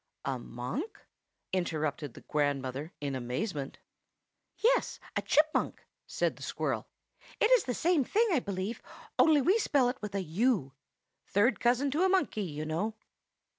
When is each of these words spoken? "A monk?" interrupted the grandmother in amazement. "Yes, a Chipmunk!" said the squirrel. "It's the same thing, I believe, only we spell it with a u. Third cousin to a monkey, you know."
"A 0.25 0.39
monk?" 0.39 0.99
interrupted 1.53 2.15
the 2.15 2.21
grandmother 2.21 2.91
in 3.01 3.13
amazement. 3.13 3.77
"Yes, 4.57 4.99
a 5.15 5.21
Chipmunk!" 5.21 5.85
said 6.07 6.37
the 6.37 6.41
squirrel. 6.41 6.87
"It's 7.39 7.65
the 7.65 7.75
same 7.75 8.03
thing, 8.03 8.27
I 8.31 8.39
believe, 8.39 8.81
only 9.19 9.41
we 9.43 9.59
spell 9.59 9.89
it 9.89 10.01
with 10.01 10.15
a 10.15 10.23
u. 10.23 10.73
Third 11.27 11.59
cousin 11.59 11.91
to 11.91 12.03
a 12.03 12.09
monkey, 12.09 12.41
you 12.41 12.65
know." 12.65 12.95